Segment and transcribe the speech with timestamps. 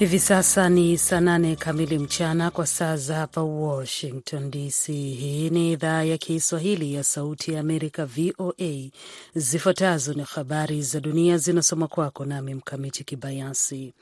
[0.00, 4.86] Hivi sasa ni saa nane kamili mchana kwa saa za hapa Washington DC.
[4.92, 8.90] Hii ni idhaa ya Kiswahili ya Sauti ya Amerika, VOA.
[9.34, 13.92] Zifuatazo ni habari za dunia zinasoma kwako nami Mkamiti Kibayasi.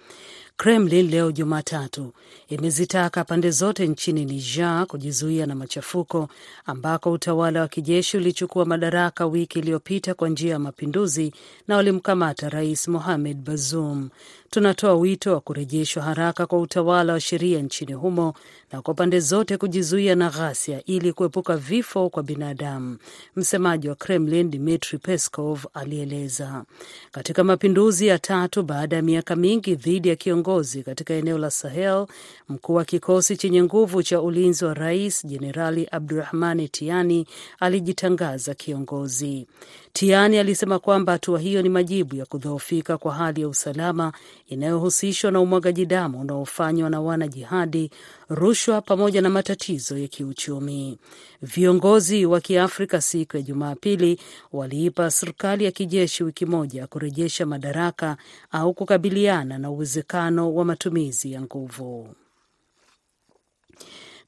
[0.63, 2.13] Kremlin leo Jumatatu
[2.49, 6.29] imezitaka pande zote nchini Niger kujizuia na machafuko
[6.67, 11.33] ambako utawala wa kijeshi ulichukua madaraka wiki iliyopita kwa njia ya mapinduzi
[11.69, 14.09] na walimkamata Rais Mohamed Bazoum.
[14.51, 18.35] Tunatoa wito wa kurejeshwa haraka kwa utawala wa sheria nchini humo
[18.73, 22.99] na kwa pande zote kujizuia na ghasia ili kuepuka vifo kwa binadamu,
[23.37, 26.65] msemaji wa Kremlin Dmitri Peskov alieleza.
[27.13, 30.48] Katika mapinduzi ya tatu baada ya miaka mingi dhidi ya kiongozi
[30.85, 32.07] katika eneo la Sahel,
[32.49, 37.27] mkuu wa kikosi chenye nguvu cha ulinzi wa rais Jenerali Abdurahmani Tiani
[37.61, 39.47] alijitangaza kiongozi.
[39.93, 44.13] Tiani alisema kwamba hatua hiyo ni majibu ya kudhoofika kwa hali ya usalama
[44.49, 47.91] inayohusishwa na umwagaji damu unaofanywa na wanajihadi,
[48.29, 50.99] rushwa, pamoja na matatizo ya kiuchumi.
[51.43, 54.21] Viongozi wa Kiafrika siku ya Jumapili
[54.53, 58.17] waliipa serikali ya kijeshi wiki moja kurejesha madaraka
[58.51, 62.09] au kukabiliana na uwezekano wa matumizi ya nguvu.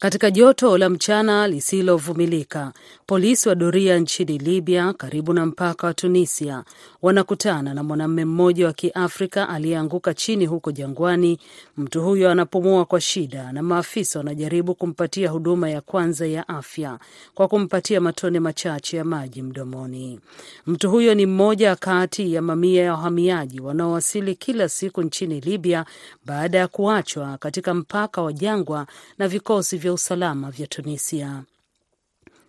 [0.01, 2.73] Katika joto la mchana lisilovumilika,
[3.07, 6.65] polisi wa doria nchini Libya karibu na mpaka wa Tunisia
[7.03, 11.39] wanakutana na mwanamume mmoja wa Kiafrika aliyeanguka chini huko jangwani.
[11.77, 16.99] Mtu huyo anapumua kwa shida na maafisa wanajaribu kumpatia huduma ya kwanza ya afya
[17.35, 20.21] kwa kumpatia matone machache ya maji mdomoni.
[20.67, 25.85] Mtu huyo ni mmoja kati ya mamia ya wahamiaji wanaowasili kila siku nchini Libya
[26.27, 28.87] baada ya kuachwa katika mpaka wa jangwa
[29.19, 31.43] na vikosi vya usalama vya Tunisia.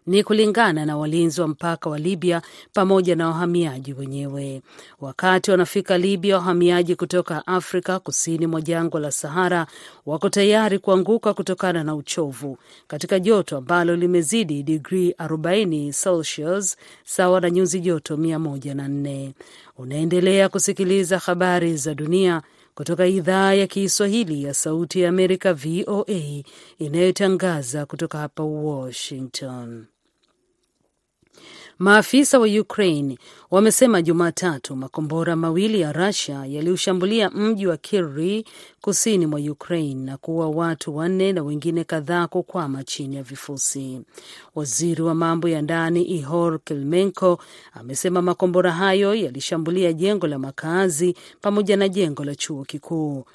[0.08, 2.42] Ni kulingana na walinzi wa mpaka wa Libya
[2.74, 4.62] pamoja na wahamiaji wenyewe.
[5.02, 9.68] Wakati wanafika Libya, wahamiaji kutoka Afrika kusini mwa jangwa la Sahara
[10.06, 12.58] wako tayari kuanguka kutokana na uchovu
[12.88, 19.32] katika joto ambalo limezidi digrii 40 Celsius, sawa na nyuzi joto 104.
[19.78, 22.42] Unaendelea kusikiliza habari za dunia
[22.76, 26.44] kutoka idhaa ya Kiswahili ya Sauti ya Amerika, VOA,
[26.80, 29.86] inayotangaza kutoka hapa Washington.
[31.82, 33.18] Maafisa wa Ukraine
[33.52, 38.46] wamesema Jumatatu makombora mawili ya Russia yaliushambulia mji wa Kiri
[38.82, 44.02] kusini mwa Ukraine na kuua watu wanne na wengine kadhaa kukwama chini ya vifusi.
[44.56, 47.40] Waziri wa mambo ya ndani Ihor Kelmenko
[47.74, 53.26] amesema makombora hayo yalishambulia jengo la makazi pamoja na jengo la chuo kikuu.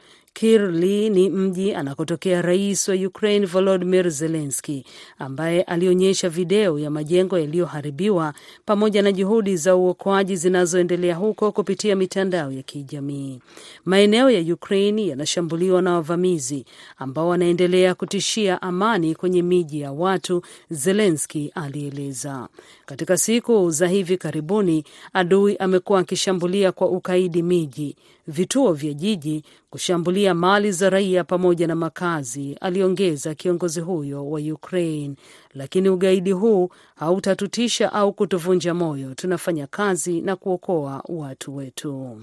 [0.40, 4.84] Kirli ni mji anakotokea rais wa Ukraine Volodymyr Zelensky
[5.18, 8.34] ambaye alionyesha video ya majengo yaliyoharibiwa
[8.66, 13.40] pamoja na juhudi za uokoaji zinazoendelea huko kupitia mitandao ya kijamii.
[13.84, 16.64] Maeneo ya Ukraine yanashambuliwa na wavamizi
[16.98, 22.48] ambao wanaendelea kutishia amani kwenye miji ya watu, Zelensky alieleza.
[22.86, 27.96] Katika siku za hivi karibuni, adui amekuwa akishambulia kwa ukaidi miji,
[28.28, 29.44] vituo vya jiji,
[29.76, 35.14] kushambulia mali za raia pamoja na makazi, aliongeza kiongozi huyo wa Ukraine.
[35.54, 39.14] Lakini ugaidi huu hautatutisha au kutuvunja moyo.
[39.14, 42.20] Tunafanya kazi na kuokoa watu wetu.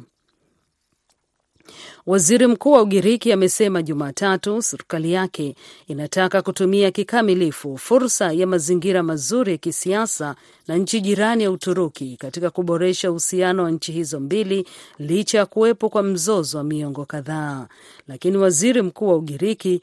[2.05, 5.55] Waziri Mkuu wa Ugiriki amesema Jumatatu serikali yake
[5.87, 10.35] inataka kutumia kikamilifu fursa ya mazingira mazuri ya kisiasa
[10.67, 14.67] na nchi jirani ya Uturuki katika kuboresha uhusiano wa nchi hizo mbili
[14.99, 17.67] licha ya kuwepo kwa mzozo wa miongo kadhaa.
[18.07, 19.81] Lakini waziri mkuu wa Ugiriki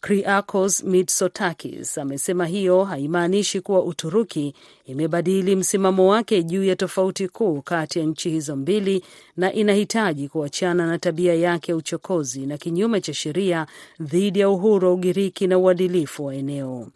[0.00, 4.54] Kyriakos Mitsotakis amesema hiyo haimaanishi kuwa Uturuki
[4.86, 9.04] imebadili msimamo wake juu ya tofauti kuu kati ya nchi hizo mbili
[9.36, 13.66] na inahitaji kuachana na tabia yake ya uchokozi na kinyume cha sheria
[14.00, 16.88] dhidi ya uhuru wa Ugiriki na uadilifu wa eneo.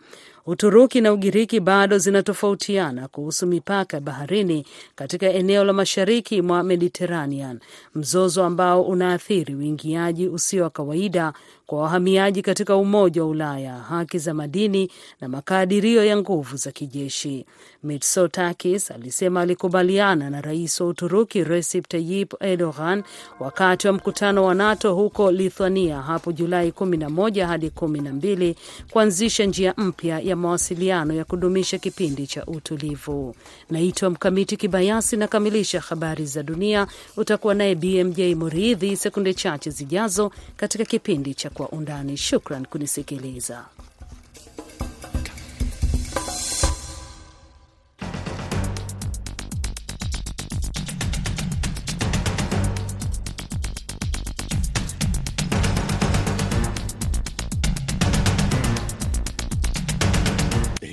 [0.47, 7.61] Uturuki na Ugiriki bado zinatofautiana kuhusu mipaka ya baharini katika eneo la mashariki mwa Mediterranean,
[7.94, 11.32] mzozo ambao unaathiri uingiaji usio wa kawaida
[11.73, 14.91] kwa wahamiaji katika Umoja wa Ulaya, haki za madini
[15.21, 17.47] na makadirio ya nguvu za kijeshi.
[17.83, 23.03] Mitsotakis alisema alikubaliana na rais wa Uturuki Recep Tayyip Erdogan
[23.41, 28.55] wakati wa mkutano wa NATO huko Lithuania hapo Julai 11 hadi 12
[28.91, 33.35] kuanzisha njia mpya ya mawasiliano ya kudumisha kipindi cha utulivu.
[33.71, 36.87] Naitwa Mkamiti Kibayasi, nakamilisha habari za dunia.
[37.17, 42.17] Utakuwa naye BMJ Muridhi sekunde chache zijazo katika kipindi cha Kwa Undani.
[42.17, 43.64] Shukran kunisikiliza.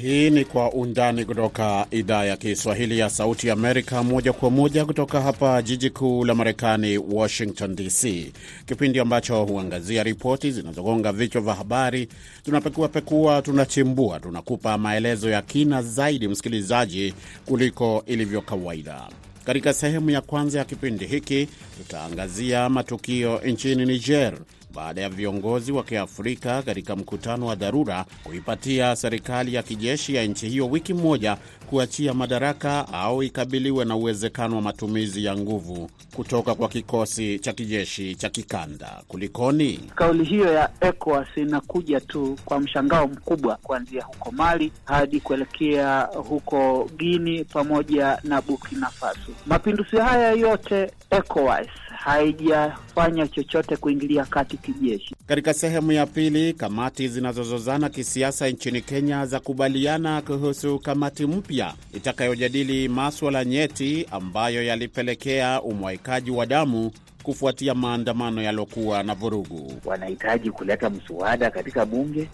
[0.09, 5.21] Hii ni Kwa Undani kutoka idhaa ya Kiswahili ya Sauti Amerika, moja kwa moja kutoka
[5.21, 8.31] hapa jiji kuu la Marekani, Washington DC,
[8.65, 12.07] kipindi ambacho huangazia ripoti zinazogonga vichwa vya habari.
[12.45, 17.13] Tunapekuapekua, tunachimbua, tunakupa maelezo ya kina zaidi, msikilizaji,
[17.45, 19.09] kuliko ilivyo kawaida.
[19.45, 21.47] Katika sehemu ya kwanza ya kipindi hiki
[21.77, 24.33] tutaangazia matukio nchini Niger
[24.75, 30.49] baada ya viongozi wa Kiafrika katika mkutano wa dharura kuipatia serikali ya kijeshi ya nchi
[30.49, 31.37] hiyo wiki moja
[31.69, 38.15] kuachia madaraka au ikabiliwe na uwezekano wa matumizi ya nguvu kutoka kwa kikosi cha kijeshi
[38.15, 39.01] cha kikanda.
[39.07, 39.79] Kulikoni?
[39.95, 46.89] Kauli hiyo ya ECOWAS inakuja tu kwa mshangao mkubwa, kuanzia huko Mali hadi kuelekea huko
[46.97, 49.31] Guini pamoja na Burkina Faso.
[49.45, 51.67] Mapinduzi haya yote ECOWAS
[51.97, 55.15] haijafanya chochote kuingilia kati kijeshi.
[55.27, 62.87] Katika sehemu ya pili, kamati zinazozozana kisiasa nchini Kenya za kubaliana kuhusu kamati mpya itakayojadili
[62.89, 66.91] maswala nyeti ambayo yalipelekea umwaikaji wa damu
[67.23, 69.73] kufuatia maandamano yaliokuwa na vurugu.
[69.85, 72.29] Wanahitaji kuleta mswada katika bunge.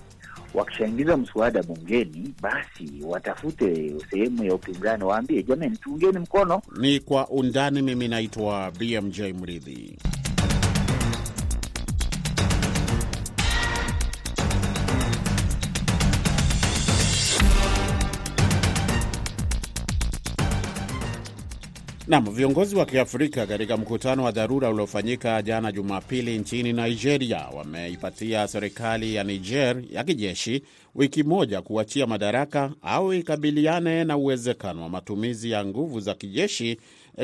[0.54, 6.62] Wakishaingiza mswada bungeni, basi watafute sehemu ya upinzani, waambie jamani, tuungeni mkono.
[6.80, 7.82] Ni Kwa Undani.
[7.82, 9.98] Mimi naitwa BMJ Mridhi.
[22.08, 29.16] Nam, viongozi wa Kiafrika katika mkutano wa dharura uliofanyika jana Jumapili nchini Nigeria wameipatia serikali
[29.16, 30.64] ya Niger ya kijeshi
[30.96, 36.78] wiki moja kuachia madaraka au ikabiliane na uwezekano wa matumizi ya nguvu za kijeshi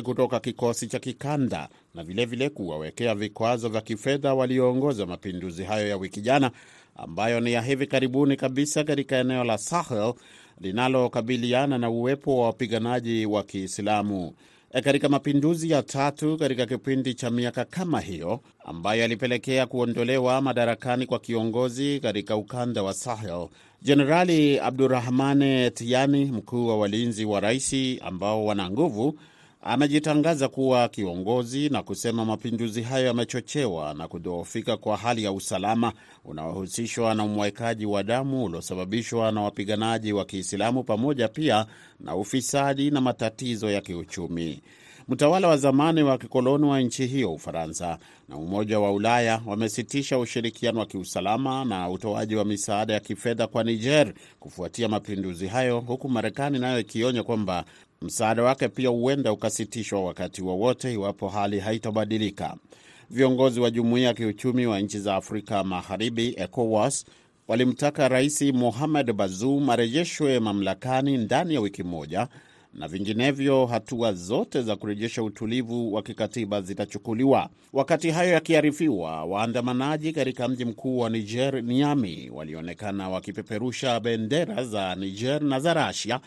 [0.03, 6.21] kutoka kikosi cha kikanda na vilevile kuwawekea vikwazo vya kifedha walioongoza mapinduzi hayo ya wiki
[6.21, 6.51] jana
[6.95, 10.13] ambayo ni ya hivi karibuni kabisa katika eneo la Sahel
[10.61, 14.33] linalokabiliana na uwepo wa wapiganaji wa Kiislamu.
[14.71, 21.19] Katika mapinduzi ya tatu katika kipindi cha miaka kama hiyo ambayo yalipelekea kuondolewa madarakani kwa
[21.19, 23.47] kiongozi katika ukanda wa Sahel,
[23.81, 29.19] Jenerali Abdurahmane Tiani, mkuu wa walinzi wa rais ambao wana nguvu,
[29.61, 35.93] amejitangaza kuwa kiongozi na kusema mapinduzi hayo yamechochewa na kudhoofika kwa hali ya usalama
[36.25, 41.65] unaohusishwa na umwekaji wa damu uliosababishwa na wapiganaji wa Kiislamu pamoja pia
[41.99, 44.61] na ufisadi na matatizo ya kiuchumi.
[45.07, 47.97] Mtawala wa zamani wa kikoloni wa nchi hiyo Ufaransa
[48.29, 53.63] na Umoja wa Ulaya wamesitisha ushirikiano wa kiusalama na utoaji wa misaada ya kifedha kwa
[53.63, 57.65] Niger kufuatia mapinduzi hayo, huku Marekani nayo ikionya kwamba
[58.01, 62.55] msaada wake pia huenda ukasitishwa wakati wowote wa iwapo hali haitabadilika.
[63.09, 67.05] Viongozi wa Jumuiya ya Kiuchumi wa Nchi za Afrika Magharibi, ECOWAS,
[67.47, 72.27] walimtaka Rais Mohamed Bazoum arejeshwe mamlakani ndani ya wiki moja
[72.73, 77.49] na vinginevyo hatua zote za kurejesha utulivu wa kikatiba zitachukuliwa.
[77.73, 85.41] Wakati hayo yakiarifiwa, waandamanaji katika mji mkuu wa Niger, Niamey, walionekana wakipeperusha bendera za Niger
[85.43, 86.19] na za Rasia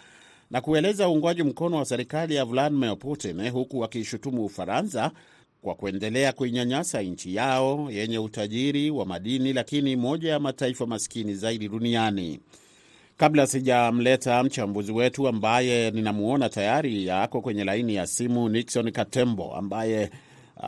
[0.55, 5.11] na kueleza uungwaji mkono wa serikali ya Vladimir Putin, huku wakishutumu Ufaransa
[5.63, 11.69] kwa kuendelea kuinyanyasa nchi yao yenye utajiri wa madini, lakini moja ya mataifa maskini zaidi
[11.69, 12.41] duniani.
[13.17, 20.11] Kabla sijamleta mchambuzi wetu ambaye ninamuona tayari yako kwenye laini ya simu, Nixon Katembo ambaye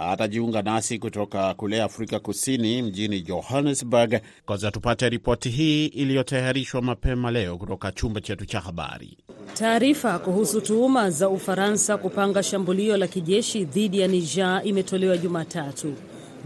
[0.01, 7.57] atajiunga nasi kutoka kule Afrika Kusini mjini Johannesburg, kwanza tupate ripoti hii iliyotayarishwa mapema leo
[7.59, 9.17] kutoka chumba chetu cha habari.
[9.55, 15.95] Taarifa kuhusu tuhuma za Ufaransa kupanga shambulio la kijeshi dhidi ya Niger imetolewa Jumatatu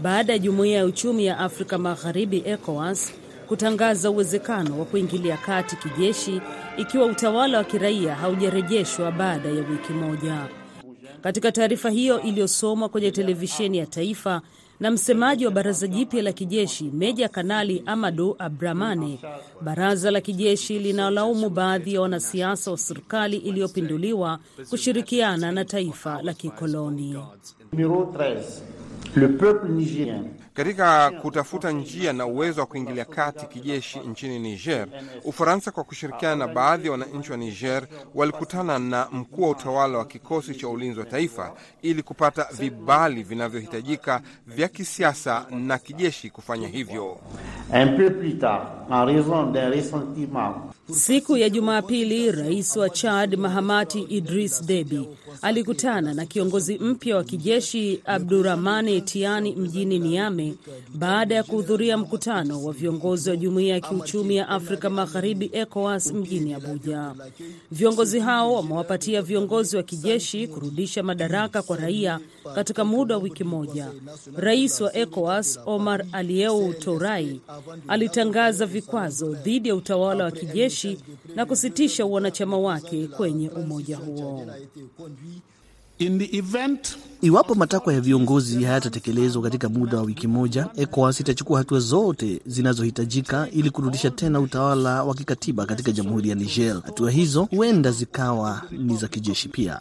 [0.01, 3.13] baada ya Jumuiya ya Uchumi ya Afrika Magharibi ECOWAS
[3.47, 6.41] kutangaza uwezekano wa kuingilia kati kijeshi
[6.77, 10.47] ikiwa utawala wa kiraia haujarejeshwa baada ya wiki moja.
[11.21, 14.41] Katika taarifa hiyo iliyosomwa kwenye televisheni ya taifa
[14.79, 19.19] na msemaji wa baraza jipya la kijeshi Meja Kanali Amadu Abramane,
[19.61, 27.17] baraza la kijeshi linalaumu baadhi ya wanasiasa wa serikali iliyopinduliwa kushirikiana na taifa la kikoloni.
[29.15, 34.87] Le peuple nigérien katika kutafuta njia na uwezo wa kuingilia kati kijeshi nchini Niger,
[35.23, 37.83] Ufaransa kwa kushirikiana na baadhi ya wananchi wa Niger
[38.15, 44.21] walikutana na mkuu wa utawala wa kikosi cha ulinzi wa taifa ili kupata vibali vinavyohitajika
[44.47, 47.17] vya kisiasa na kijeshi kufanya hivyo.
[47.73, 50.55] un peu plus tard en raison d'un ressentiment
[50.91, 55.07] Siku ya Jumapili, rais wa Chad Mahamati Idris Deby
[55.41, 60.55] alikutana na kiongozi mpya wa kijeshi Abdurahmane Tiani mjini Niame
[60.95, 66.53] baada ya kuhudhuria mkutano wa viongozi wa Jumuiya ya Kiuchumi ya Afrika Magharibi ECOWAS mjini
[66.53, 67.13] Abuja.
[67.71, 72.19] Viongozi hao wamewapatia viongozi wa kijeshi kurudisha madaraka kwa raia
[72.55, 73.87] katika muda wa wiki moja.
[74.35, 77.39] Rais wa ECOWAS Omar Alieu Touray
[77.87, 80.97] alitangaza vikwazo dhidi ya utawala wa kijeshi
[81.35, 84.45] na kusitisha wanachama wake kwenye umoja huo.
[86.01, 91.57] In the event Iwapo matakwa ya viongozi hayatatekelezwa katika muda wa wiki moja, ECOWAS itachukua
[91.57, 96.81] hatua zote zinazohitajika ili kurudisha tena utawala wa kikatiba katika jamhuri ya Niger.
[96.85, 99.79] Hatua hizo huenda zikawa ni za kijeshi pia.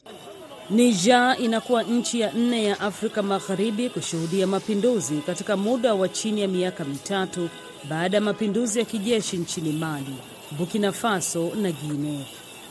[0.70, 6.48] Niger inakuwa nchi ya nne ya Afrika Magharibi kushuhudia mapinduzi katika muda wa chini ya
[6.48, 7.48] miaka mitatu
[7.90, 10.14] baada ya mapinduzi ya kijeshi nchini Mali,
[10.58, 12.24] Burkina Faso na Guinea.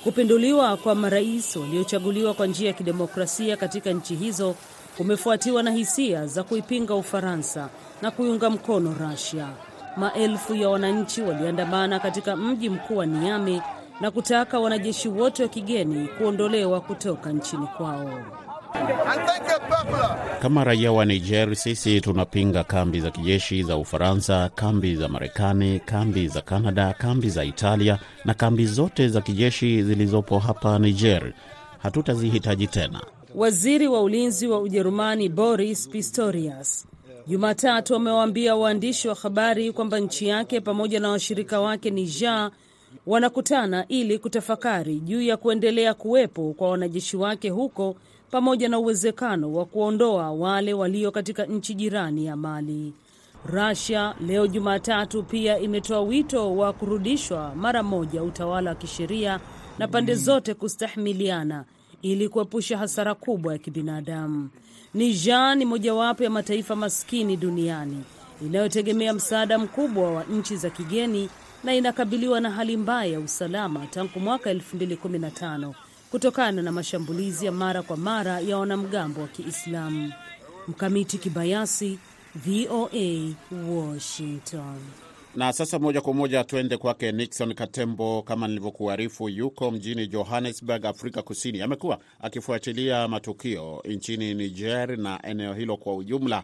[0.04, 4.56] Kupinduliwa kwa marais waliochaguliwa kwa njia ya kidemokrasia katika nchi hizo
[4.98, 7.70] kumefuatiwa na hisia za kuipinga Ufaransa
[8.02, 9.48] na kuiunga mkono Russia.
[9.98, 13.62] Maelfu ya wananchi waliandamana katika mji mkuu wa Niamey
[14.02, 18.20] na kutaka wanajeshi wote wa kigeni kuondolewa kutoka nchini kwao.
[20.42, 26.28] Kama raia wa Niger, sisi tunapinga kambi za kijeshi za Ufaransa, kambi za Marekani, kambi
[26.28, 31.34] za Kanada, kambi za Italia na kambi zote za kijeshi zilizopo hapa Niger.
[31.78, 33.02] Hatutazihitaji tena.
[33.36, 36.88] Waziri wa ulinzi wa Ujerumani Boris Pistorius
[37.28, 42.52] Jumatatu amewaambia waandishi wa habari kwamba nchi yake pamoja na washirika wake Niger
[43.08, 47.96] wanakutana ili kutafakari juu ya kuendelea kuwepo kwa wanajeshi wake huko
[48.32, 52.94] pamoja na uwezekano wa kuondoa wale walio katika nchi jirani ya Mali.
[53.46, 59.40] Russia leo Jumatatu pia imetoa wito wa kurudishwa mara moja utawala wa kisheria
[59.80, 61.66] na pande zote kustahimiliana
[62.02, 64.50] ili kuepusha hasara kubwa ya kibinadamu.
[64.94, 68.04] Niger ni mojawapo ya mataifa maskini duniani
[68.46, 71.30] inayotegemea msaada mkubwa wa nchi za kigeni
[71.64, 75.74] na inakabiliwa na hali mbaya ya usalama tangu mwaka 2015
[76.12, 80.14] kutokana na mashambulizi ya mara kwa mara ya wanamgambo wa Kiislamu.
[80.68, 82.00] Mkamiti Kibayasi,
[82.36, 83.34] VOA,
[83.70, 84.80] Washington.
[85.36, 88.22] Na sasa moja kwa moja tuende kwake Nixon Katembo.
[88.22, 91.62] Kama nilivyokuarifu, yuko mjini Johannesburg, Afrika Kusini.
[91.62, 96.44] Amekuwa akifuatilia matukio nchini Niger na eneo hilo kwa ujumla.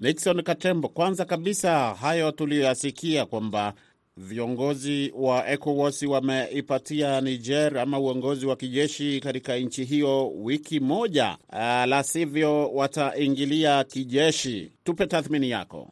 [0.00, 3.74] Nixon Katembo, kwanza kabisa, hayo tuliyoyasikia kwamba
[4.16, 11.58] viongozi wa ECOWAS wameipatia Niger ama uongozi wa kijeshi katika nchi hiyo wiki moja, uh,
[11.86, 14.72] la sivyo wataingilia kijeshi.
[14.84, 15.88] Tupe tathmini yako.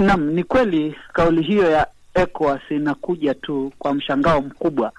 [0.00, 4.92] Naam, ni kweli kauli hiyo ya ECOWAS inakuja tu kwa mshangao mkubwa,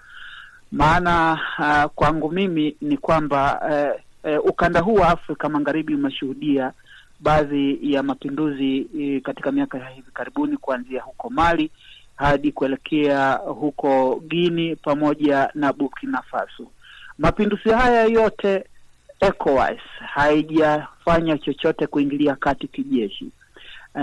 [0.72, 3.62] maana uh, kwangu mimi ni kwamba
[4.24, 6.72] uh, uh, ukanda huu wa Afrika Magharibi umeshuhudia
[7.20, 11.72] baadhi ya mapinduzi uh, katika miaka ya hivi karibuni, kuanzia huko Mali
[12.16, 16.68] hadi kuelekea huko Guinea pamoja na Burkina Faso.
[17.18, 18.64] Mapinduzi haya yote
[19.20, 23.30] ECOWAS haijafanya chochote kuingilia kati kijeshi,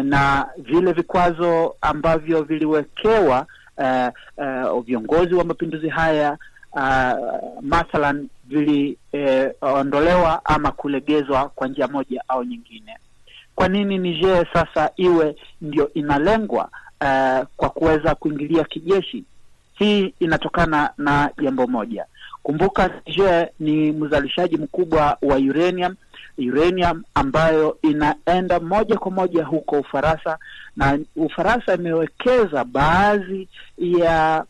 [0.02, 3.46] na vile vikwazo ambavyo viliwekewa
[3.78, 4.08] uh,
[4.74, 6.38] uh, viongozi wa mapinduzi haya
[6.72, 7.12] uh,
[7.62, 12.98] mathalan viliondolewa uh, ama kulegezwa kwa njia moja au nyingine.
[13.54, 16.68] Kwa nini Niger sasa iwe ndio inalengwa
[17.02, 19.24] Uh, kwa kuweza kuingilia kijeshi.
[19.74, 22.06] Hii inatokana na jambo moja.
[22.42, 25.94] Kumbuka, Niger ni mzalishaji mkubwa wa uranium,
[26.38, 30.38] uranium ambayo inaenda moja kwa moja huko Ufaransa,
[30.76, 34.44] na Ufaransa imewekeza baadhi ya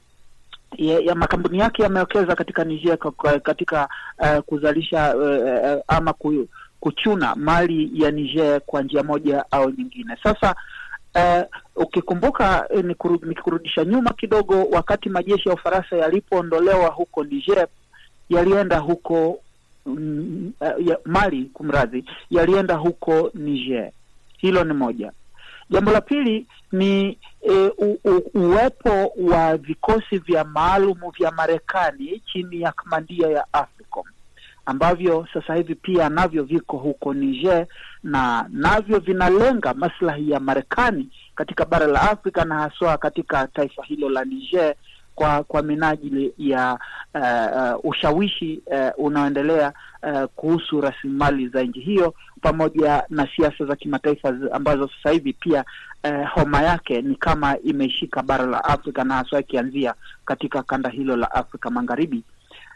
[0.78, 2.98] ya, ya makampuni yake yamewekeza katika Niger
[3.42, 6.14] katika uh, kuzalisha uh, ama
[6.80, 10.16] kuchuna mali ya Niger kwa njia moja au nyingine.
[10.22, 10.54] Sasa
[11.14, 11.42] Uh,
[11.76, 17.66] ukikumbuka nikikurudisha nyuma kidogo, wakati majeshi ya Ufaransa yalipoondolewa huko Niger,
[18.28, 19.40] yalienda huko
[19.86, 23.90] mm, uh, ya, Mali, kumradhi, yalienda huko Niger.
[24.38, 25.12] Hilo ni moja.
[25.70, 32.72] Jambo la pili ni uh, u, uwepo wa vikosi vya maalumu vya Marekani chini ya
[32.72, 34.04] kamandia ya AFRICOM
[34.66, 37.66] ambavyo sasa hivi pia navyo viko huko Niger
[38.02, 44.08] na navyo vinalenga maslahi ya Marekani katika bara la Afrika na haswa katika taifa hilo
[44.08, 44.74] la Niger
[45.14, 46.78] kwa kwa minajili ya
[47.14, 53.76] uh, uh, ushawishi uh, unaoendelea uh, kuhusu rasilimali za nchi hiyo pamoja na siasa za
[53.76, 55.64] kimataifa ambazo sasa hivi pia
[56.04, 59.94] uh, homa yake ni kama imeishika bara la Afrika na haswa ikianzia
[60.24, 62.22] katika kanda hilo la Afrika Magharibi.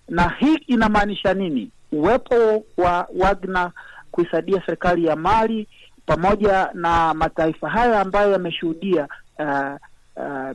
[0.09, 1.71] Na hii inamaanisha nini?
[1.93, 3.71] uwepo wa Wagner
[4.17, 5.69] kuisaidia serikali ya Mali
[6.07, 9.09] pamoja na mataifa haya ambayo yameshuhudia
[9.39, 9.77] uh,
[10.17, 10.51] uh,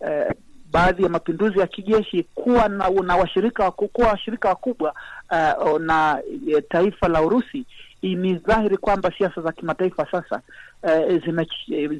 [0.00, 0.30] uh,
[0.72, 4.94] baadhi ya mapinduzi ya kijeshi kuwa na, na washirika kuwa washirika wakubwa
[5.30, 6.18] uh, na
[6.54, 7.66] uh, taifa la Urusi,
[8.02, 10.40] ni dhahiri kwamba siasa za kimataifa sasa
[10.82, 11.46] uh, zime,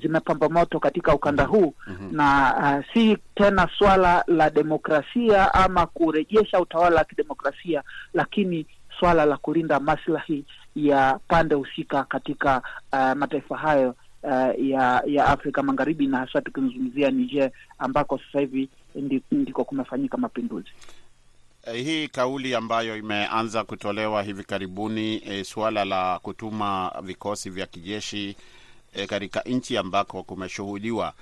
[0.03, 2.17] zimepamba moto katika ukanda huu mm-hmm.
[2.17, 7.83] na uh, si tena swala la demokrasia ama kurejesha utawala wa kidemokrasia,
[8.15, 8.67] lakini
[9.01, 10.45] swala la kulinda maslahi
[10.77, 12.63] ya pande husika katika
[12.93, 18.69] uh, mataifa hayo uh, ya ya Afrika Magharibi na hasa tukizungumzia Niger ambako sasa hivi
[19.33, 20.71] ndiko kumefanyika mapinduzi.
[21.73, 28.37] Hii kauli ambayo imeanza kutolewa hivi karibuni, e, suala la kutuma vikosi vya kijeshi
[28.95, 31.13] e, katika nchi ambako kumeshuhudiwa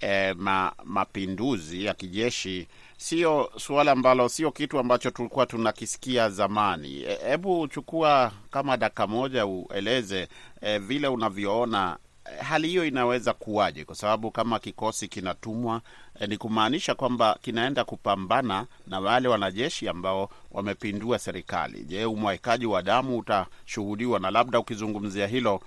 [0.00, 7.04] e, ma, mapinduzi ya kijeshi sio suala ambalo sio kitu ambacho tulikuwa tunakisikia zamani.
[7.28, 10.28] Hebu e, chukua kama dakika moja ueleze
[10.60, 13.84] e, vile unavyoona e, hali hiyo inaweza kuwaje?
[13.84, 15.80] Kwa sababu kama kikosi kinatumwa
[16.20, 21.84] e, ni kumaanisha kwamba kinaenda kupambana na wale wanajeshi ambao wamepindua serikali.
[21.84, 24.20] Je, umwaikaji wa damu utashuhudiwa?
[24.20, 25.60] Na labda ukizungumzia hilo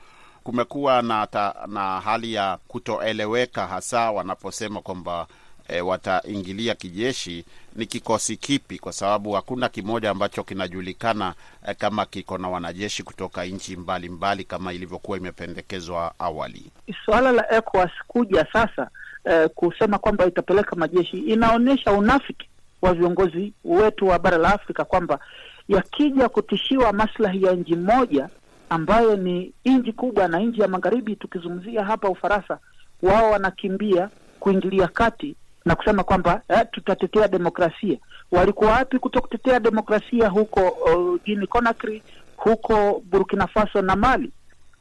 [0.48, 5.28] kumekuwa na, ta, na hali ya kutoeleweka hasa wanaposema kwamba
[5.70, 7.46] E, wataingilia kijeshi.
[7.76, 8.80] Ni kikosi kipi?
[8.80, 11.34] Kwa sababu hakuna kimoja ambacho kinajulikana
[11.68, 16.72] e, kama kiko na wanajeshi kutoka nchi mbalimbali kama ilivyokuwa imependekezwa awali.
[17.06, 18.90] Suala la ECOWAS kuja sasa
[19.26, 22.50] e, kusema kwamba itapeleka majeshi inaonyesha unafiki
[22.82, 25.20] wa viongozi wetu wa bara la Afrika kwamba
[25.68, 28.30] yakija kutishiwa maslahi ya nchi moja
[28.70, 32.60] ambayo ni nchi kubwa na nchi ya magharibi, tukizungumzia hapa Ufaransa,
[33.02, 34.10] wao wanakimbia
[34.40, 37.98] kuingilia kati na kusema kwamba eh, tutatetea demokrasia.
[38.32, 42.04] Walikuwa wapi kuto kutetea demokrasia huko uh, Guinea Conakry,
[42.38, 44.32] huko Burkina Faso na Mali?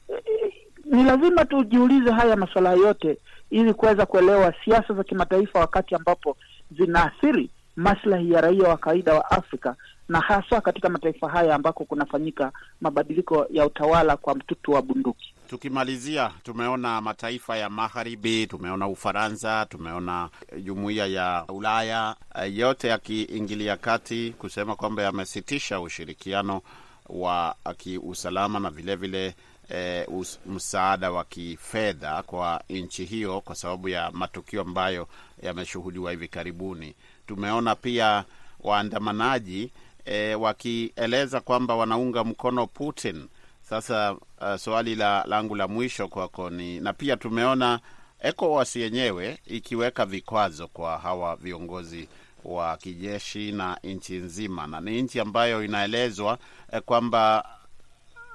[0.09, 0.53] E,
[0.85, 3.19] ni lazima tujiulize haya masuala yote
[3.51, 6.37] ili kuweza kuelewa siasa za kimataifa wakati ambapo
[6.79, 9.75] zinaathiri maslahi ya raia wa kawaida wa Afrika
[10.09, 15.33] na haswa katika mataifa haya ambako kunafanyika mabadiliko ya utawala kwa mtutu wa bunduki.
[15.49, 20.29] Tukimalizia, tumeona mataifa ya magharibi, tumeona Ufaransa, tumeona
[20.63, 22.17] jumuiya ya Ulaya,
[22.53, 26.63] yote yakiingilia kati kusema kwamba yamesitisha ushirikiano
[27.09, 29.35] wa kiusalama na vilevile
[29.71, 35.09] vile, e, msaada wa kifedha kwa nchi hiyo kwa sababu ya matukio ambayo
[35.43, 36.95] yameshuhudiwa hivi karibuni.
[37.27, 38.25] Tumeona pia
[38.61, 39.71] waandamanaji
[40.07, 43.27] e, wakieleza kwamba wanaunga mkono Putin.
[43.63, 47.81] Sasa uh, swali la langu la mwisho kwako ni na pia tumeona
[48.21, 52.09] ECOWAS yenyewe ikiweka vikwazo kwa hawa viongozi
[52.45, 56.39] wa kijeshi na nchi nzima, na ni nchi ambayo inaelezwa
[56.73, 57.49] eh, kwamba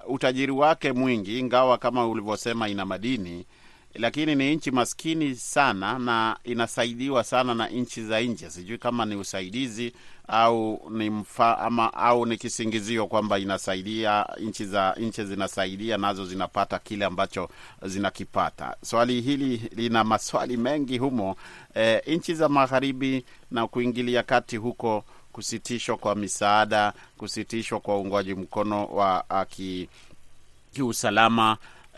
[0.07, 3.45] utajiri wake mwingi, ingawa kama ulivyosema ina madini,
[3.93, 8.49] lakini ni nchi maskini sana na inasaidiwa sana na nchi za nje.
[8.49, 9.93] Sijui kama ni usaidizi
[10.27, 16.79] au ni mfa, ama au ni kisingizio kwamba inasaidia nchi za nchi zinasaidia nazo zinapata
[16.79, 17.49] kile ambacho
[17.85, 18.75] zinakipata.
[18.85, 21.35] Swali hili lina maswali mengi humo.
[21.75, 28.85] E, nchi za magharibi na kuingilia kati huko, kusitishwa kwa misaada, kusitishwa kwa uungwaji mkono
[28.85, 29.89] wa ki,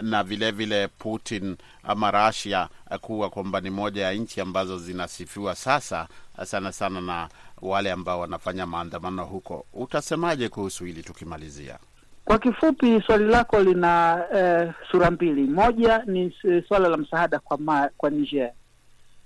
[0.02, 2.70] na vilevile vile Putin ama Russia
[3.02, 6.08] kuwa kwamba ni moja ya nchi ambazo zinasifiwa sasa
[6.44, 7.30] sana sana na
[7.62, 9.66] wale ambao wanafanya maandamano huko.
[9.74, 11.78] Utasemaje kuhusu hili tukimalizia?
[12.26, 15.44] Kwa kifupi, swali lako lina eh, sura mbili.
[15.44, 16.36] Moja ni
[16.68, 18.52] suala la msaada kwa ma, kwa Niger.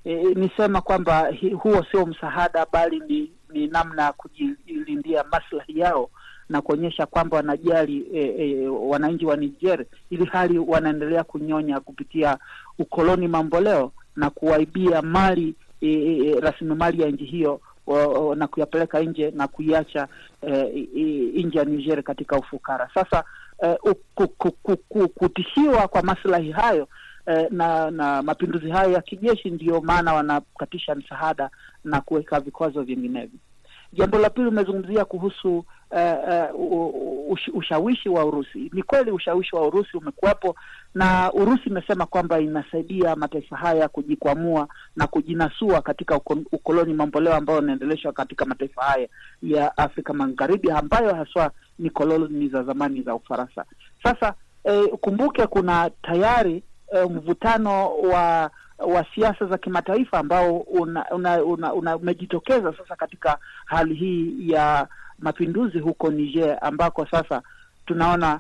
[0.06, 6.10] E, nisema kwamba huo sio msaada, bali ni, ni namna ya kujilindia maslahi yao
[6.50, 12.38] na kuonyesha kwamba wanajali e, e, wananchi wa Niger, ili hali wanaendelea kunyonya kupitia
[12.80, 17.62] ukoloni mamboleo na kuwaibia mali e, e, rasilimali ya nchi hiyo
[18.36, 20.08] na kuyapeleka nje na kuiacha
[20.42, 20.88] eh,
[21.46, 22.90] nje ya Niger katika ufukara.
[22.94, 23.24] Sasa
[23.64, 23.78] eh,
[25.16, 26.88] kutishiwa kwa maslahi hayo
[27.26, 31.50] eh, na na mapinduzi hayo ya kijeshi, ndiyo maana wanakatisha msaada
[31.84, 33.40] na kuweka vikwazo vinginevyo.
[33.94, 38.70] Jambo la pili umezungumzia kuhusu uh, ush, ushawishi wa Urusi.
[38.74, 40.56] Ni kweli ushawishi wa Urusi umekuwepo,
[40.96, 46.16] na Urusi imesema kwamba inasaidia mataifa haya kujikwamua na kujinasua katika
[46.52, 49.08] ukoloni mamboleo ambao unaendeleshwa katika mataifa haya
[49.44, 53.66] ya Afrika Magharibi ambayo haswa ni koloni za zamani za Ufaransa.
[54.04, 60.58] Sasa eh, kumbuke kuna tayari eh, mvutano wa wa siasa za kimataifa ambao
[62.02, 64.88] umejitokeza sasa katika hali hii ya
[65.20, 67.42] mapinduzi huko Niger ambako sasa
[67.86, 68.40] tunaona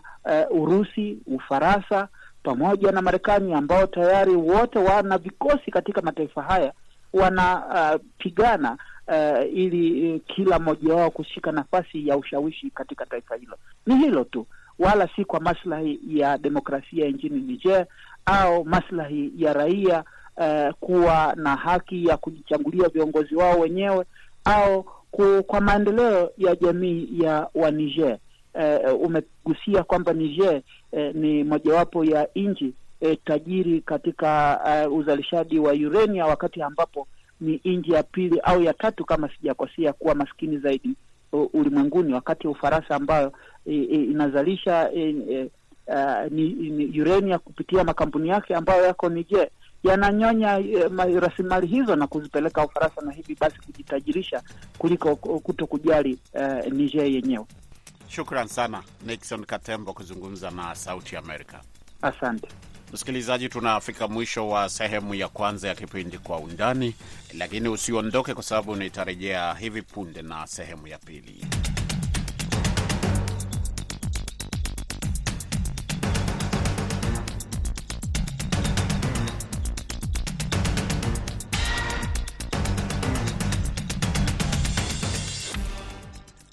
[0.51, 2.07] uh, Urusi, Ufaransa
[2.43, 6.73] pamoja na Marekani ambao tayari wote wana vikosi katika mataifa haya
[7.13, 13.57] wanapigana uh, uh, ili uh, kila mmoja wao kushika nafasi ya ushawishi katika taifa hilo.
[13.85, 14.47] Ni hilo tu,
[14.79, 17.85] wala si kwa maslahi ya demokrasia nchini Niger
[18.25, 20.03] au maslahi ya raia
[20.37, 24.05] uh, kuwa na haki ya kujichagulia viongozi wao wenyewe
[24.45, 28.17] au ku, kwa maendeleo ya jamii ya wa Niger.
[28.53, 35.71] Eh, umegusia kwamba Niger eh, ni mojawapo ya nchi eh, tajiri katika eh, uzalishaji wa
[35.73, 37.07] urania, wakati ambapo
[37.41, 40.89] ni nchi ya pili au ya tatu kama sijakosea, kuwa maskini zaidi
[41.53, 43.27] ulimwenguni, wakati Ufaransa ambayo
[43.65, 45.45] uh, inazalisha uh,
[45.87, 49.49] uh, ni, ni urania kupitia makampuni yake ambayo yako Niger
[49.83, 54.41] yananyonya eh, rasilimali hizo na kuzipeleka Ufaransa na hivi basi kujitajirisha
[54.77, 57.45] kuliko kuto kujali eh, Niger yenyewe.
[58.07, 61.61] Shukran sana Nixon Katembo kuzungumza na Sauti Amerika.
[62.01, 62.47] Asante
[62.93, 66.95] msikilizaji, tunafika mwisho wa sehemu ya kwanza ya kipindi Kwa Undani,
[67.33, 71.45] lakini usiondoke, kwa sababu nitarejea hivi punde na sehemu ya pili.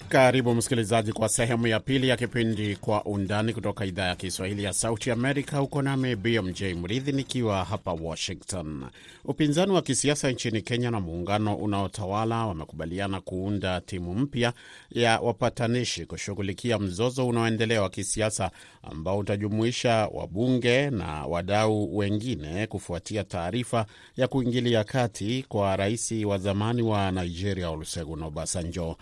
[0.09, 4.73] Karibu msikilizaji kwa sehemu ya pili ya kipindi Kwa Undani kutoka idhaa ya Kiswahili ya
[4.73, 5.57] Sauti Amerika.
[5.57, 8.85] Huko nami BMJ Mridhi nikiwa hapa Washington.
[9.25, 14.53] Upinzani wa kisiasa nchini Kenya na muungano unaotawala wamekubaliana kuunda timu mpya
[14.91, 18.51] ya wapatanishi kushughulikia mzozo unaoendelea wa kisiasa
[18.83, 23.85] ambao utajumuisha wabunge na wadau wengine kufuatia taarifa
[24.17, 28.97] ya kuingilia kati kwa rais wa zamani wa Nigeria Olusegun Obasanjo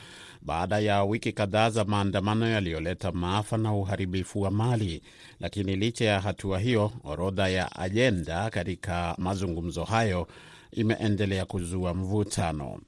[0.45, 5.01] baada ya wiki kadhaa za maandamano yaliyoleta maafa na uharibifu wa mali.
[5.39, 10.27] Lakini licha ya hatua hiyo, orodha ya ajenda katika mazungumzo hayo
[10.71, 12.79] imeendelea kuzua mvutano.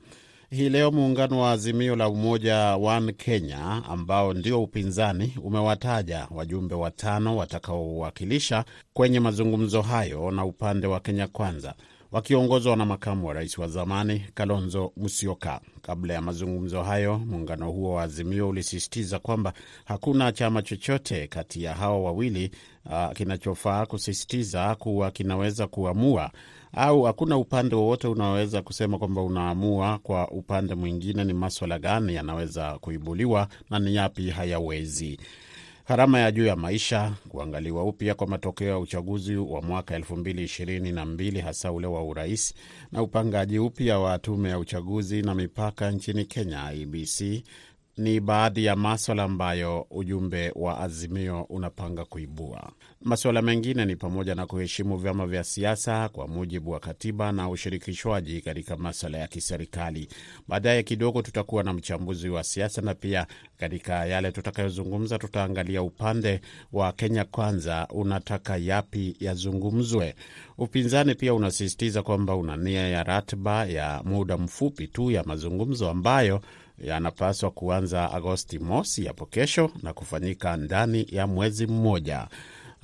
[0.49, 7.37] Hii leo muungano wa Azimio la Umoja One Kenya ambao ndio upinzani umewataja wajumbe watano
[7.37, 11.73] watakaowakilisha kwenye mazungumzo hayo na upande wa Kenya Kwanza
[12.15, 15.61] wakiongozwa na makamu wa rais wa zamani Kalonzo Musyoka.
[15.81, 19.53] Kabla ya mazungumzo hayo, muungano huo wa Azimio ulisisitiza kwamba
[19.85, 22.51] hakuna chama chochote kati ya hao wawili
[22.85, 26.31] uh, kinachofaa kusisitiza kuwa kinaweza kuamua
[26.73, 32.79] au hakuna upande wowote unaoweza kusema kwamba unaamua kwa upande mwingine ni maswala gani yanaweza
[32.79, 35.19] kuibuliwa na ni yapi hayawezi
[35.87, 41.71] gharama ya juu ya maisha, kuangaliwa upya kwa matokeo ya uchaguzi wa mwaka 2022 hasa
[41.71, 42.53] ule wa urais,
[42.91, 47.43] na upangaji upya wa tume ya uchaguzi na mipaka nchini Kenya, IBC,
[47.97, 52.71] ni baadhi ya maswala ambayo ujumbe wa Azimio unapanga kuibua.
[53.05, 58.41] Masuala mengine ni pamoja na kuheshimu vyama vya siasa kwa mujibu wa katiba na ushirikishwaji
[58.41, 60.07] katika maswala ya kiserikali.
[60.47, 66.41] Baadaye kidogo tutakuwa na mchambuzi wa siasa, na pia katika yale tutakayozungumza tutaangalia upande
[66.73, 70.15] wa Kenya Kwanza unataka yapi yazungumzwe.
[70.57, 76.41] Upinzani pia unasisitiza kwamba una nia ya ratiba ya muda mfupi tu ya mazungumzo ambayo
[76.77, 82.27] yanapaswa kuanza Agosti mosi hapo kesho na kufanyika ndani ya mwezi mmoja.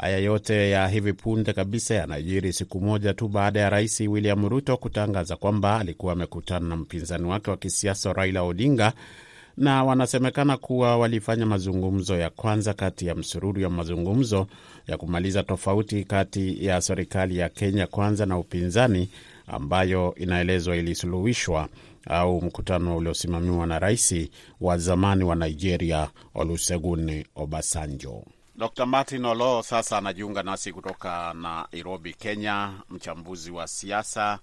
[0.02, 4.78] Haya yote ya hivi punde kabisa yanajiri siku moja tu baada ya rais William Ruto
[4.78, 8.94] kutangaza kwamba alikuwa amekutana na mpinzani wake wa kisiasa Raila Odinga,
[9.58, 14.48] na wanasemekana kuwa walifanya mazungumzo ya kwanza kati ya msururu ya mazungumzo
[14.88, 19.10] ya kumaliza tofauti kati ya serikali ya Kenya Kwanza na upinzani
[19.48, 21.70] ambayo inaelezwa ilisuluhishwa
[22.08, 24.16] au mkutano uliosimamiwa na rais
[24.62, 28.24] wa zamani wa Nigeria Olusegun Obasanjo.
[28.56, 34.40] Dr Martin Olo sasa anajiunga nasi kutoka Nairobi, Kenya, mchambuzi wa siasa.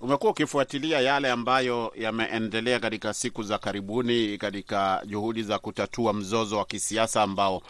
[0.00, 6.64] Umekuwa ukifuatilia yale ambayo yameendelea katika siku za karibuni katika juhudi za kutatua mzozo wa
[6.64, 7.62] kisiasa ambao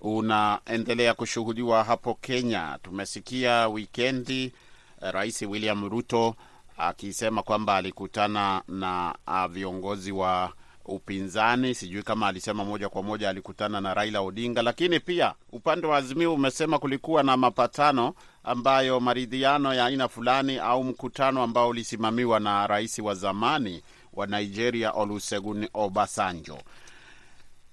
[0.00, 2.78] unaendelea kushuhudiwa hapo Kenya.
[2.82, 4.52] Tumesikia wikendi
[5.00, 6.34] Rais William Ruto
[6.78, 9.14] akisema kwamba alikutana na
[9.50, 10.52] viongozi wa
[10.84, 11.74] upinzani.
[11.74, 16.34] Sijui kama alisema moja kwa moja alikutana na Raila Odinga, lakini pia upande wa Azimio
[16.34, 22.98] umesema kulikuwa na mapatano ambayo maridhiano ya aina fulani au mkutano ambao ulisimamiwa na rais
[22.98, 26.58] wa zamani wa Nigeria Olusegun Obasanjo.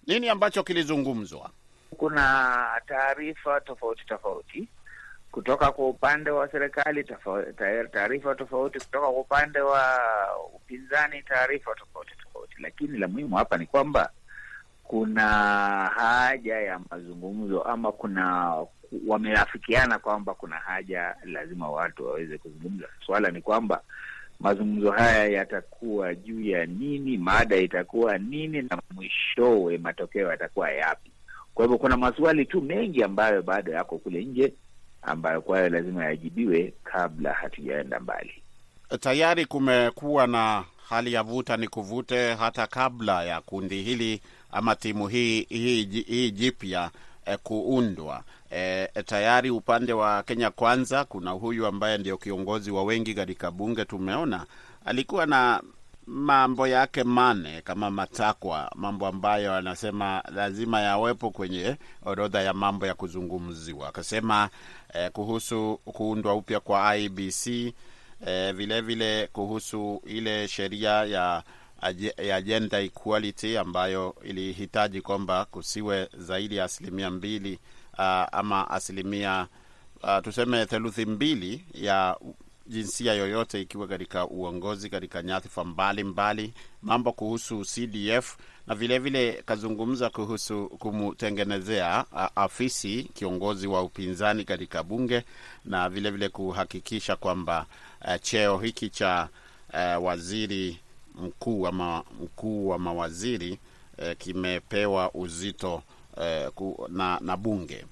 [0.08, 1.50] Nini ambacho kilizungumzwa?
[1.98, 4.68] Kuna taarifa tofauti tofauti
[5.32, 7.04] kutoka kwa upande wa serikali,
[7.92, 10.00] taarifa tofauti kutoka kwa upande wa
[10.56, 14.10] upinzani, taarifa tofauti tofauti, lakini la muhimu hapa ni kwamba
[14.84, 15.28] kuna
[15.96, 18.56] haja ya mazungumzo ama kuna
[19.08, 22.88] wameafikiana kwamba kuna haja lazima watu waweze kuzungumza.
[23.06, 23.82] Swala ni kwamba
[24.40, 31.12] mazungumzo haya yatakuwa juu ya nini, mada itakuwa nini, na mwishowe matokeo yatakuwa yapi?
[31.54, 34.54] Kwa hivyo kuna maswali tu mengi ambayo bado yako kule nje
[35.02, 38.34] ambayo kwayo lazima yajibiwe kabla hatujaenda mbali.
[39.00, 45.08] Tayari kumekuwa na hali ya vuta ni kuvute hata kabla ya kundi hili ama timu
[45.08, 46.92] hii hii, hii jipya
[47.26, 48.24] eh, kuundwa.
[48.50, 53.86] Eh, tayari upande wa Kenya Kwanza kuna huyu ambaye ndio kiongozi wa wengi katika bunge,
[53.86, 54.46] tumeona
[54.86, 55.62] alikuwa na
[56.08, 61.76] mambo yake mane kama matakwa, mambo ambayo anasema lazima yawepo kwenye
[62.06, 63.88] orodha ya mambo ya kuzungumziwa.
[63.90, 64.50] Akasema
[64.94, 67.74] eh, kuhusu kuundwa upya kwa IBC
[68.28, 71.44] eh, vile vile kuhusu ile sheria ya
[72.18, 77.60] ya gender equality ambayo ilihitaji kwamba kusiwe zaidi ya asilimia mbili
[77.94, 78.00] uh,
[78.32, 79.48] ama asilimia
[80.04, 82.18] uh, tuseme theluthi mbili ya
[82.68, 90.10] jinsia yoyote ikiwa katika uongozi katika nyadhifa mbalimbali, mambo kuhusu CDF na vilevile vile kazungumza
[90.10, 95.24] kuhusu kumtengenezea afisi kiongozi wa upinzani katika bunge
[95.66, 97.66] na vilevile vile kuhakikisha kwamba
[98.08, 99.30] uh, cheo hiki cha
[99.74, 100.80] uh, waziri
[101.16, 103.60] mkuu ama mkuu wa mawaziri
[103.98, 105.84] uh, kimepewa uzito
[106.58, 107.86] uh, na, na bunge.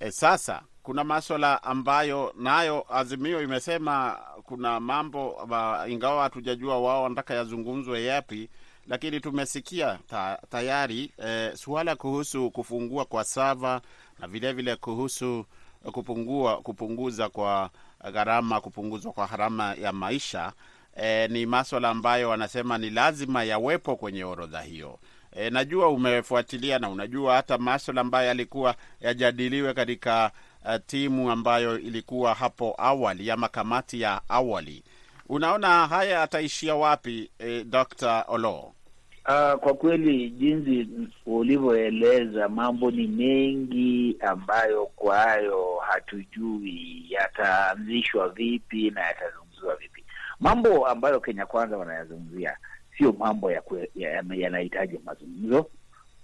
[0.00, 5.48] E, sasa kuna maswala ambayo nayo Azimio imesema kuna mambo
[5.88, 8.48] ingawa hatujajua wao wanataka yazungumzwe yapi,
[8.90, 13.80] lakini tumesikia ta, tayari eh, suala kuhusu kufungua kwa sava
[14.18, 15.44] na vilevile vile kuhusu
[15.92, 17.70] kupungua kupunguza kwa
[18.12, 20.52] gharama kupunguzwa kwa gharama ya maisha
[20.96, 24.98] eh, ni maswala ambayo wanasema ni lazima yawepo kwenye orodha hiyo.
[25.32, 30.30] E, najua umefuatilia na unajua hata maswala ambayo yalikuwa yajadiliwe katika
[30.64, 34.84] uh, timu ambayo ilikuwa hapo awali ama kamati ya awali.
[35.28, 38.24] Unaona haya yataishia wapi, eh, Dr.
[38.28, 38.72] Olo?
[39.30, 40.88] Uh, kwa kweli jinsi
[41.26, 50.04] ulivyoeleza mambo ni mengi ambayo kwayo hatujui yataanzishwa vipi na yatazungumziwa vipi.
[50.40, 52.56] Mambo ambayo Kenya Kwanza wanayazungumzia
[52.98, 55.66] sio mambo yanahitaji ya, ya mazungumzo.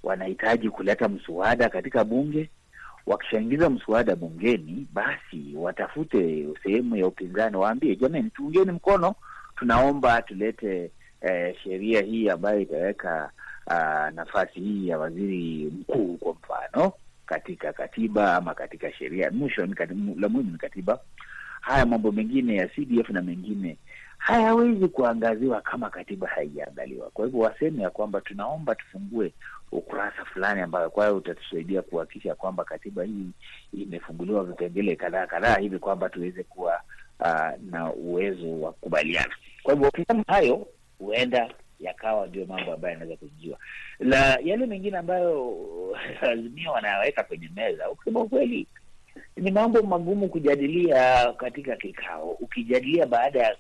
[0.02, 2.50] Wanahitaji kuleta mswada katika bunge.
[3.06, 9.14] Wakishaingiza mswada bungeni, basi watafute sehemu ya upinzani, waambie jamani, tuungeni mkono,
[9.56, 13.30] tunaomba tulete eh, sheria hii ambayo itaweka
[13.66, 16.92] uh, nafasi hii ya waziri mkuu kwa mfano
[17.26, 19.30] katika katiba ama katika sheria.
[19.30, 19.66] Mwisho
[20.16, 20.98] la muhimu ni katiba.
[21.60, 23.76] Haya mambo mengine ya CDF na mengine
[24.18, 27.10] hayawezi kuangaziwa kama katiba haijaangaliwa.
[27.10, 29.32] Kwa hivyo waseme ya kwamba tunaomba tufungue
[29.72, 33.26] ukurasa fulani ambayo kwayo utatusaidia kuhakikisha kwamba katiba hii
[33.72, 36.80] imefunguliwa vipengele kadhaa kadhaa hivi kwamba tuweze kuwa
[37.20, 39.34] uh, na uwezo wa kukubaliana.
[39.62, 40.66] Kwa hivyo wakisema hayo,
[41.06, 43.58] huenda yakawa ndio mambo ambayo yanaweza kujua
[44.00, 45.56] na yale mengine ambayo
[46.32, 47.90] Azimio wanayaweka kwenye meza.
[47.90, 48.66] Ukisema ukweli,
[49.36, 52.30] ni mambo magumu kujadilia katika kikao.
[52.30, 53.56] Ukijadilia baada ya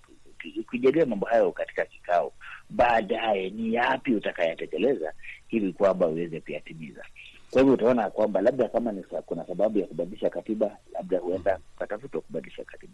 [0.60, 2.32] ukijadilia mambo hayo katika kikao,
[2.70, 5.12] baadaye ni yapi utakayatekeleza
[5.48, 7.04] hivi kwamba uweze kuyatimiza.
[7.50, 12.20] Kwa hivyo utaona kwamba labda kama ni kuna sababu ya kubadilisha katiba, labda huenda ukatafutwa
[12.20, 12.92] kubadilisha katiba,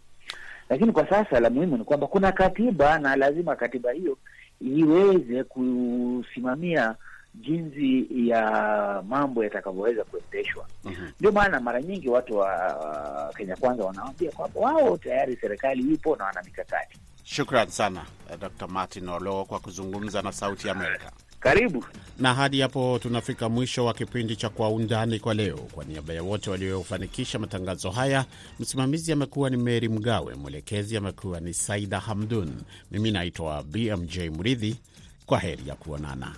[0.69, 4.17] lakini kwa sasa la muhimu ni kwamba kuna katiba na lazima katiba hiyo
[4.61, 6.95] iweze kusimamia
[7.35, 10.67] jinsi ya mambo yatakavyoweza kuendeshwa.
[10.83, 11.31] Ndio mm -hmm.
[11.33, 12.77] maana mara nyingi watu wa
[13.29, 16.97] uh, Kenya Kwanza wanawambia kwamba wao tayari serikali ipo na wana mikakati.
[17.23, 18.05] Shukran sana
[18.39, 18.67] Dr.
[18.67, 21.11] Martin Olo kwa kuzungumza na Sauti Amerika.
[21.43, 21.85] Karibu.
[22.19, 25.57] Na hadi hapo tunafika mwisho wa kipindi cha Kwa Undani kwa leo.
[25.57, 28.25] Kwa niaba ya wote waliofanikisha matangazo haya,
[28.59, 32.51] msimamizi amekuwa ni Meri Mgawe, mwelekezi amekuwa ni Saida Hamdun,
[32.91, 34.75] mimi naitwa BMJ Mridhi.
[35.25, 36.35] Kwa heri ya kuonana.